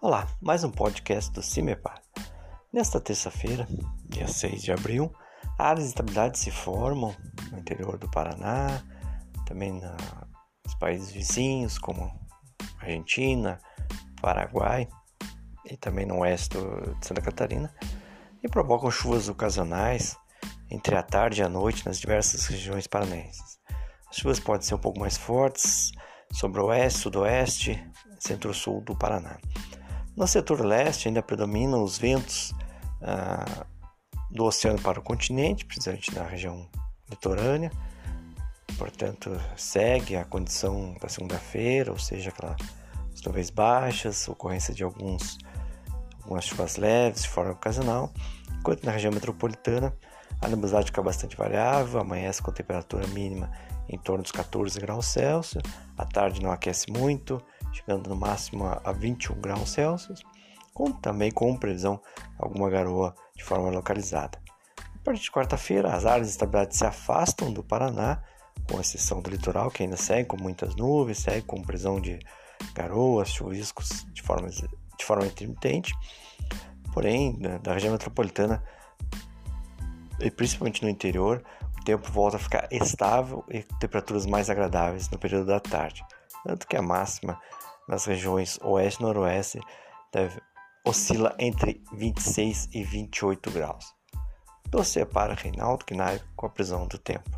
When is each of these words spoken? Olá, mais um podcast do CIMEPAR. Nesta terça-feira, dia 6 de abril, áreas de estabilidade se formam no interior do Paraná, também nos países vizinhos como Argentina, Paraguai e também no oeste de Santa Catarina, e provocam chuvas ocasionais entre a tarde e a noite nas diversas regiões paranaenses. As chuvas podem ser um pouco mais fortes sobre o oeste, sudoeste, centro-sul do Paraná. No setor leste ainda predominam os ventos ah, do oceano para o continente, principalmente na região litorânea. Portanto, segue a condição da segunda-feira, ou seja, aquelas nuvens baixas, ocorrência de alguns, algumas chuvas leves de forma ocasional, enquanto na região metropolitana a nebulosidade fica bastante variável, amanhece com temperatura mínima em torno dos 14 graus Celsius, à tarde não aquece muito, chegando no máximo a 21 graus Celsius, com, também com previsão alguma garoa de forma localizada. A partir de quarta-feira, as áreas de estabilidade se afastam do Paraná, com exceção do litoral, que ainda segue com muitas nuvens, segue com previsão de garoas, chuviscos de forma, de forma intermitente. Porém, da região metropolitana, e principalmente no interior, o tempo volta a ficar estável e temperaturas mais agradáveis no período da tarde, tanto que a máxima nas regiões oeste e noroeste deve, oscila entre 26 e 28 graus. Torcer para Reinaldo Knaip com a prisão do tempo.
Olá, 0.00 0.28
mais 0.40 0.62
um 0.62 0.70
podcast 0.70 1.32
do 1.32 1.42
CIMEPAR. 1.42 2.00
Nesta 2.72 3.00
terça-feira, 3.00 3.66
dia 4.04 4.28
6 4.28 4.62
de 4.62 4.70
abril, 4.70 5.12
áreas 5.58 5.86
de 5.86 5.88
estabilidade 5.88 6.38
se 6.38 6.52
formam 6.52 7.12
no 7.50 7.58
interior 7.58 7.98
do 7.98 8.08
Paraná, 8.08 8.80
também 9.44 9.72
nos 9.72 10.74
países 10.78 11.10
vizinhos 11.10 11.78
como 11.78 12.16
Argentina, 12.78 13.58
Paraguai 14.22 14.86
e 15.64 15.76
também 15.76 16.06
no 16.06 16.20
oeste 16.20 16.56
de 17.00 17.04
Santa 17.04 17.20
Catarina, 17.20 17.74
e 18.40 18.48
provocam 18.48 18.92
chuvas 18.92 19.28
ocasionais 19.28 20.16
entre 20.70 20.94
a 20.94 21.02
tarde 21.02 21.40
e 21.40 21.44
a 21.44 21.48
noite 21.48 21.84
nas 21.84 21.98
diversas 21.98 22.46
regiões 22.46 22.86
paranaenses. 22.86 23.58
As 24.08 24.16
chuvas 24.16 24.38
podem 24.38 24.62
ser 24.62 24.76
um 24.76 24.78
pouco 24.78 25.00
mais 25.00 25.16
fortes 25.16 25.90
sobre 26.32 26.60
o 26.60 26.66
oeste, 26.66 27.00
sudoeste, 27.00 27.90
centro-sul 28.20 28.80
do 28.82 28.96
Paraná. 28.96 29.38
No 30.18 30.26
setor 30.26 30.64
leste 30.64 31.06
ainda 31.06 31.22
predominam 31.22 31.80
os 31.80 31.96
ventos 31.96 32.52
ah, 33.00 33.64
do 34.28 34.46
oceano 34.46 34.80
para 34.80 34.98
o 34.98 35.02
continente, 35.02 35.64
principalmente 35.64 36.12
na 36.12 36.24
região 36.24 36.68
litorânea. 37.08 37.70
Portanto, 38.76 39.40
segue 39.56 40.16
a 40.16 40.24
condição 40.24 40.96
da 41.00 41.08
segunda-feira, 41.08 41.92
ou 41.92 41.98
seja, 42.00 42.30
aquelas 42.30 42.56
nuvens 43.24 43.48
baixas, 43.48 44.28
ocorrência 44.28 44.74
de 44.74 44.82
alguns, 44.82 45.38
algumas 46.24 46.44
chuvas 46.44 46.74
leves 46.74 47.22
de 47.22 47.28
forma 47.28 47.52
ocasional, 47.52 48.12
enquanto 48.58 48.82
na 48.82 48.90
região 48.90 49.12
metropolitana 49.12 49.96
a 50.40 50.48
nebulosidade 50.48 50.86
fica 50.86 51.00
bastante 51.00 51.36
variável, 51.36 52.00
amanhece 52.00 52.42
com 52.42 52.50
temperatura 52.50 53.06
mínima 53.06 53.52
em 53.88 53.96
torno 53.96 54.24
dos 54.24 54.32
14 54.32 54.80
graus 54.80 55.06
Celsius, 55.06 55.62
à 55.96 56.04
tarde 56.04 56.42
não 56.42 56.50
aquece 56.50 56.90
muito, 56.90 57.40
chegando 57.72 58.08
no 58.08 58.16
máximo 58.16 58.64
a 58.66 58.92
21 58.92 59.40
graus 59.40 59.70
Celsius, 59.70 60.22
com, 60.72 60.92
também 60.92 61.30
com 61.30 61.56
previsão 61.56 62.00
alguma 62.38 62.70
garoa 62.70 63.14
de 63.36 63.44
forma 63.44 63.70
localizada. 63.70 64.38
A 64.94 65.04
partir 65.04 65.22
de 65.22 65.30
quarta-feira, 65.30 65.94
as 65.94 66.04
áreas 66.04 66.26
de 66.26 66.32
estabilidade 66.32 66.76
se 66.76 66.84
afastam 66.84 67.52
do 67.52 67.62
Paraná, 67.62 68.22
com 68.70 68.80
exceção 68.80 69.20
do 69.20 69.30
litoral, 69.30 69.70
que 69.70 69.82
ainda 69.82 69.96
segue 69.96 70.28
com 70.28 70.36
muitas 70.36 70.76
nuvens, 70.76 71.18
segue 71.18 71.42
com 71.42 71.62
previsão 71.62 72.00
de 72.00 72.18
garoas, 72.74 73.30
chuviscos 73.30 74.06
de 74.12 74.22
forma, 74.22 74.48
de 74.48 75.04
forma 75.04 75.26
intermitente. 75.26 75.94
Porém, 76.92 77.38
da 77.62 77.72
região 77.72 77.92
metropolitana, 77.92 78.62
e 80.20 80.30
principalmente 80.30 80.82
no 80.82 80.88
interior, 80.88 81.42
o 81.80 81.84
tempo 81.84 82.10
volta 82.10 82.36
a 82.36 82.40
ficar 82.40 82.68
estável 82.70 83.44
e 83.48 83.62
temperaturas 83.80 84.26
mais 84.26 84.50
agradáveis 84.50 85.08
no 85.08 85.18
período 85.18 85.46
da 85.46 85.60
tarde, 85.60 86.04
tanto 86.44 86.66
que 86.66 86.76
a 86.76 86.82
máxima 86.82 87.40
nas 87.88 88.04
regiões 88.04 88.58
oeste 88.62 89.00
e 89.00 89.02
noroeste 89.02 89.60
deve, 90.12 90.40
oscila 90.84 91.34
entre 91.38 91.82
26 91.92 92.68
e 92.72 92.82
28 92.82 93.50
graus. 93.50 93.94
Torcer 94.70 95.06
para 95.06 95.34
Reinaldo 95.34 95.84
Knaip 95.86 96.24
com 96.36 96.46
a 96.46 96.50
prisão 96.50 96.86
do 96.86 96.98
tempo. 96.98 97.30